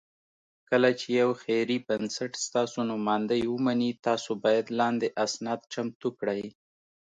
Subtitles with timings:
[0.69, 6.43] کله چې یو خیري بنسټ ستاسو نوماندۍ ومني، تاسو باید لاندې اسناد چمتو کړئ: